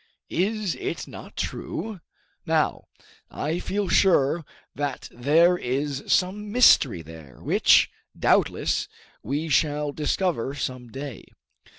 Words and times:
Is 0.31 0.73
it 0.73 1.07
not 1.07 1.37
true? 1.37 2.01
Now, 2.43 2.85
I 3.29 3.59
feel 3.59 3.87
sure 3.87 4.43
that 4.73 5.07
there 5.11 5.59
is 5.59 6.03
some 6.07 6.51
mystery 6.51 7.03
there, 7.03 7.37
which, 7.39 7.87
doubtless, 8.17 8.87
we 9.21 9.47
shall 9.47 9.91
discover 9.91 10.55
some 10.55 10.87
day. 10.87 11.25